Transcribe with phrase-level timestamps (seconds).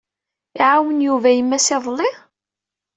[0.59, 2.09] Iɛawen Yuba yemma-s iḍelli?